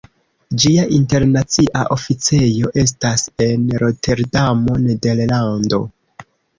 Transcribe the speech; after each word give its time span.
Ĝia 0.61 0.85
internacia 0.99 1.83
oficejo 1.97 2.73
estas 2.87 3.29
en 3.49 3.71
Roterdamo, 3.87 4.83
Nederlando. 4.91 5.87